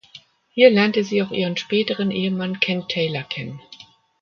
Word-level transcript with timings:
Hier 0.49 0.71
lernte 0.71 1.03
sie 1.03 1.21
auch 1.21 1.29
ihren 1.29 1.57
späteren 1.57 2.09
Ehemann 2.09 2.59
Ken 2.59 2.87
Taylor 2.87 3.21
kennen. 3.21 3.61